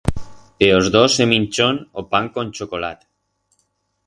[0.65, 2.99] E os dos se minchoron o pan con chocolat.